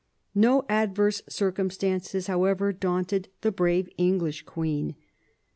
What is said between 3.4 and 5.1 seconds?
the brave English queen.